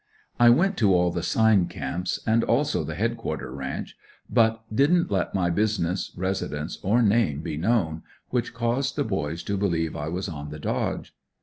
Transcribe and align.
I 0.39 0.49
went 0.49 0.77
to 0.77 0.91
all 0.95 1.11
the 1.11 1.21
sign 1.21 1.67
camps, 1.67 2.19
and 2.25 2.43
also 2.43 2.83
the 2.83 2.95
head 2.95 3.17
quarter 3.17 3.53
ranch, 3.53 3.95
but 4.27 4.63
didn't 4.75 5.11
let 5.11 5.35
my 5.35 5.51
business, 5.51 6.11
residence 6.17 6.79
or 6.81 7.03
name 7.03 7.41
be 7.41 7.55
known, 7.55 8.01
which 8.31 8.51
caused 8.51 8.95
the 8.95 9.03
boys 9.03 9.43
to 9.43 9.57
believe 9.57 9.95
I 9.95 10.07
was 10.09 10.27
"on 10.27 10.49
the 10.49 10.57
dodge." 10.57 11.13